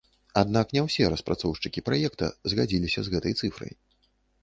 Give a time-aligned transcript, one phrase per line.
[0.41, 3.73] Аднак не ўсе распрацоўшчыкі праекта згадзіліся з гэтай цыфрай.